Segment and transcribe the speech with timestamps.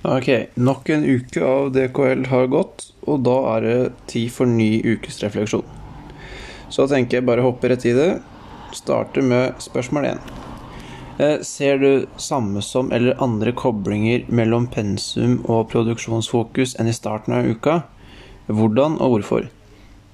[0.00, 4.78] Ok, nok en uke av DKL har gått, og da er det tid for ny
[4.80, 5.66] ukesrefleksjon.
[6.72, 8.10] Så tenker jeg bare hoppe rett i det.
[8.72, 10.30] Starter med spørsmål 1.
[11.20, 17.36] Eh, ser du samme som eller andre koblinger mellom pensum og produksjonsfokus enn i starten
[17.36, 17.82] av uka?
[18.48, 19.50] Hvordan og hvorfor?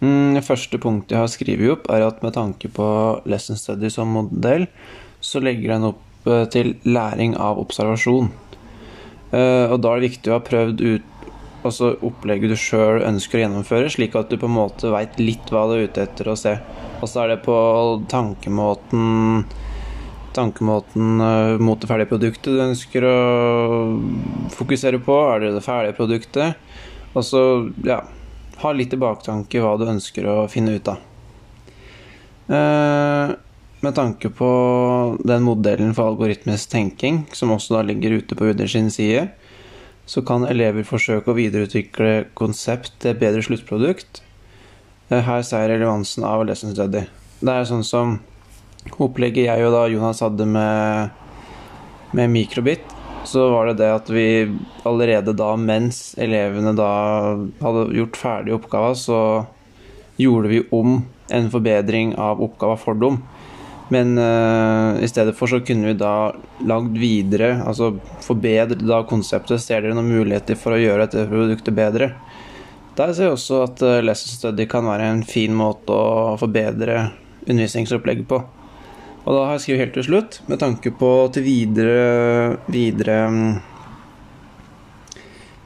[0.00, 2.88] Mm, det første punktet jeg har skrevet opp, er at med tanke på
[3.24, 4.66] lesson study som modell,
[5.20, 8.32] så legger den opp eh, til læring av observasjon.
[9.32, 11.12] Uh, og da er det viktig å ha prøvd ut
[11.66, 15.48] altså opplegget du sjøl ønsker å gjennomføre, slik at du på en måte veit litt
[15.50, 16.52] hva du er ute etter å se.
[17.00, 17.56] Og så er det på
[18.12, 19.46] tankemåten
[20.36, 23.16] tankemåten uh, mot det ferdige produktet du ønsker å
[24.52, 25.16] fokusere på.
[25.32, 26.60] Er det det ferdige produktet?
[27.16, 27.42] Og så,
[27.86, 28.02] ja
[28.60, 31.00] Ha litt i baktanke hva du ønsker å finne ut av.
[32.48, 33.34] Uh,
[33.86, 34.50] med tanke på
[35.24, 39.28] den modellen for algoritmisk tenking, som også da ligger ute på UD sin side,
[40.06, 44.22] så kan elever forsøke å videreutvikle konsept til et bedre sluttprodukt.
[45.08, 47.04] Eh, her jeg relevansen av lesson study.
[47.40, 48.18] Det er sånn som
[49.02, 51.10] opplegget jeg og da Jonas hadde med,
[52.14, 52.94] med mikrobit,
[53.26, 54.26] så var det det at vi
[54.86, 56.90] allerede da, mens elevene da
[57.62, 59.20] hadde gjort ferdig oppgava, så
[60.22, 61.00] gjorde vi om
[61.34, 63.18] en forbedring av oppgava for dem.
[63.94, 66.32] Men uh, i stedet for så kunne vi da
[66.66, 67.92] lagd videre, altså
[68.24, 69.62] forbedret da konseptet.
[69.62, 72.10] Ser dere noen muligheter for å gjøre dette produktet bedre?
[72.96, 77.12] Der ser jeg også at uh, lesson study kan være en fin måte å forbedre
[77.46, 78.42] undervisningsopplegget på.
[79.26, 83.40] Og da har jeg skrevet helt til slutt, med tanke på til videre, videre um,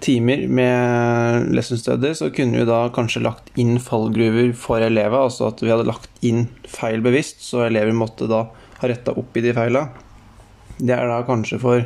[0.01, 5.27] timer med lesson study, så kunne vi da kanskje lagt inn fallgruver for elever.
[5.27, 8.47] Altså at vi hadde lagt inn feil bevisst, så elever måtte da
[8.81, 9.87] ha retta opp i de feila.
[10.81, 11.85] Det er da kanskje for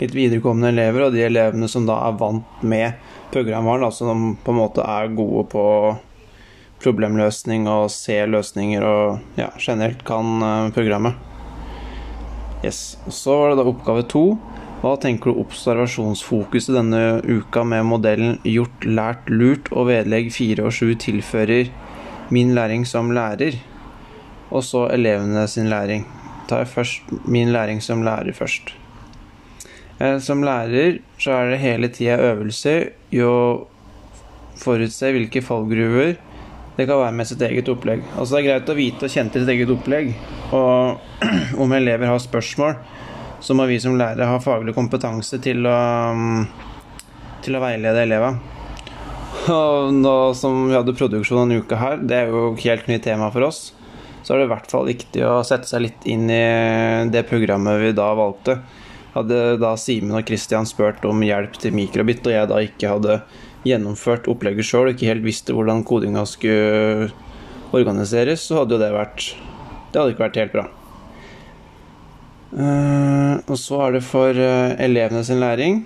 [0.00, 3.00] litt viderekommende elever, og de elevene som da er vant med
[3.34, 5.64] programvaren, altså som på en måte er gode på
[6.80, 11.18] problemløsning og ser løsninger og ja, generelt kan eh, programmet.
[12.64, 12.98] Yes.
[13.08, 14.24] Så var det da oppgave to
[14.80, 20.72] hva tenker du observasjonsfokuset denne uka med modellen gjort, lært, lurt og vedlegg 4 og
[20.72, 21.68] 7 tilfører
[22.32, 23.58] min læring som lærer?
[24.50, 26.06] Og så elevene sin læring.
[26.48, 28.72] Tar jeg først min læring som lærer først.
[30.00, 32.74] Eh, som lærer så er det hele tida øvelse
[33.12, 33.66] i å
[34.60, 36.16] forutse hvilke fallgruver
[36.78, 38.00] det kan være med sitt eget opplegg.
[38.16, 40.14] Altså Det er greit å vite og kjenne til sitt eget opplegg.
[40.56, 41.20] Og
[41.62, 42.78] om elever har spørsmål,
[43.40, 45.76] så må vi som lærere ha faglig kompetanse til å,
[47.44, 48.58] til å veilede elevene.
[49.50, 53.30] Og nå som vi hadde produksjon denne uka her, det er jo helt nytt tema
[53.32, 53.70] for oss,
[54.22, 56.44] så er det i hvert fall viktig å sette seg litt inn i
[57.10, 58.58] det programmet vi da valgte.
[59.14, 63.20] Hadde da Simen og Christian spurt om hjelp til mikrobit, og jeg da ikke hadde
[63.66, 67.10] gjennomført opplegget sjøl og ikke helt visste hvordan kodinga skulle
[67.76, 69.32] organiseres, så hadde jo det vært
[69.90, 70.66] Det hadde ikke vært helt bra.
[73.46, 75.82] Og så er det for uh, elevene sin læring.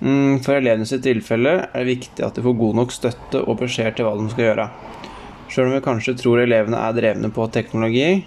[0.00, 3.60] Um, for elevene sitt tilfelle er det viktig at de får god nok støtte og
[3.60, 4.68] beskjed til hva de skal gjøre.
[5.50, 8.22] Sjøl om vi kanskje tror elevene er drevne på teknologi,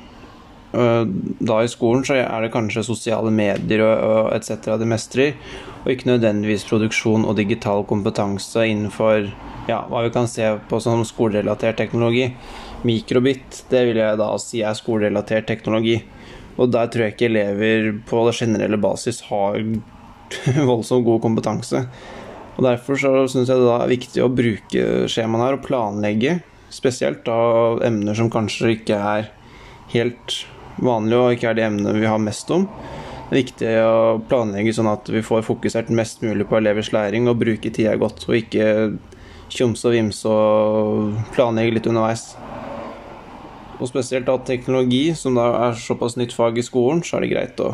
[0.76, 1.04] uh,
[1.40, 4.76] da i skolen så er det kanskje sosiale medier og etc.
[4.80, 5.40] de mestrer,
[5.84, 9.32] og ikke nødvendigvis produksjon og digital kompetanse innenfor
[9.68, 12.30] ja, hva vi kan se på som skolerelatert teknologi.
[12.84, 16.02] Mikrobit, det vil jeg da si er skolerelatert teknologi.
[16.58, 19.60] Og der tror jeg ikke elever på generelle basis har
[20.70, 21.86] voldsomt god kompetanse.
[22.54, 26.40] Og Derfor så syns jeg det da er viktig å bruke skjemaene her og planlegge.
[26.74, 27.38] Spesielt da
[27.86, 29.32] emner som kanskje ikke er
[29.94, 30.44] helt
[30.82, 32.68] vanlige, og ikke er de emnene vi har mest om.
[33.30, 37.30] Det er viktig å planlegge sånn at vi får fokusert mest mulig på elevers læring
[37.30, 38.68] og bruke tida godt, og ikke
[39.54, 42.34] tjomse og vimse og planlegge litt underveis.
[43.84, 47.34] Og spesielt av teknologi, som da er såpass nytt fag i skolen, så er det
[47.34, 47.74] greit å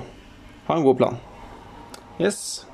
[0.66, 1.20] ha en god plan.
[2.18, 2.66] Yes.